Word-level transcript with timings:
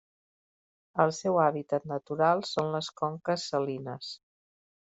El 1.03 1.13
seu 1.17 1.37
hàbitat 1.43 1.87
natural 1.93 2.43
són 2.55 2.75
les 2.77 2.91
conques 3.03 3.47
salines. 3.53 4.13